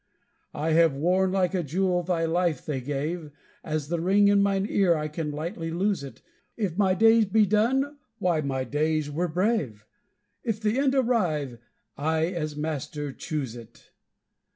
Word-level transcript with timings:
I 0.55 0.71
have 0.71 0.95
worn 0.95 1.31
like 1.31 1.53
a 1.53 1.61
jewel 1.61 2.01
the 2.01 2.25
life 2.27 2.65
they 2.65 2.81
gave; 2.81 3.29
As 3.63 3.89
the 3.89 3.99
ring 4.01 4.29
in 4.29 4.41
mine 4.41 4.65
ear 4.67 4.95
I 4.95 5.07
can 5.07 5.29
lightly 5.29 5.69
lose 5.69 6.03
it, 6.03 6.23
If 6.57 6.75
my 6.75 6.95
days 6.95 7.25
be 7.25 7.45
done, 7.45 7.97
why, 8.17 8.41
my 8.41 8.63
days 8.63 9.11
were 9.11 9.27
brave! 9.27 9.85
If 10.43 10.59
the 10.59 10.79
end 10.79 10.95
arrive, 10.95 11.59
I 11.97 12.25
as 12.29 12.55
master 12.55 13.11
choose 13.13 13.55
it! 13.55 13.91